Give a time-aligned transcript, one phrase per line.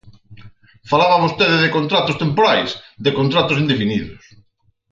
[0.91, 2.69] Falaba vostede de contratos temporais,
[3.05, 4.23] de contratos indefinidos.